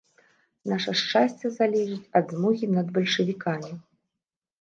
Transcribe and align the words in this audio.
Наша 0.69 0.91
шчасце 1.01 1.51
залежыць 1.57 2.09
ад 2.19 2.25
змогі 2.37 2.71
над 2.79 2.87
бальшавікамі. 2.95 3.71